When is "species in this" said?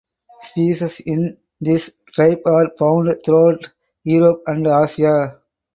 0.41-1.91